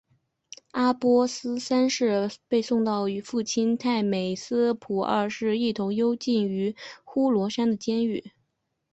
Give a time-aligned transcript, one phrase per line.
[0.71, 8.31] 阿拔斯三世被送到与父亲太美斯普二世一同幽禁于呼罗珊的监狱。